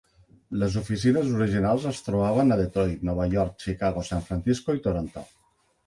Les 0.61 0.77
oficines 0.79 1.29
originals 1.41 1.85
es 1.91 2.01
trobaven 2.09 2.57
a 2.57 2.59
Detroit, 2.65 3.07
Nova 3.13 3.31
York, 3.37 3.55
Chicago, 3.69 4.09
San 4.13 4.29
Francisco 4.31 4.81
i 4.81 4.87
Toronto. 4.89 5.31